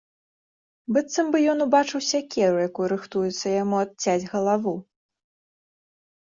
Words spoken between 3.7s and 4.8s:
адцяць галаву.